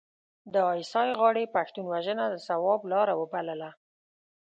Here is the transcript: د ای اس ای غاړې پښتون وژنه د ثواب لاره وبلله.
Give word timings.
د 0.53 0.55
ای 0.71 0.79
اس 0.83 0.93
ای 1.01 1.09
غاړې 1.19 1.51
پښتون 1.55 1.85
وژنه 1.89 2.25
د 2.29 2.35
ثواب 2.47 2.81
لاره 2.91 3.13
وبلله. 3.21 3.71